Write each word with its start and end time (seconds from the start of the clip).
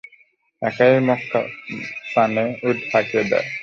একাই 0.61 0.93
মক্কাপানে 1.07 2.43
উট 2.67 2.77
হাঁকিয়ে 2.91 3.23
দেয়। 3.29 3.47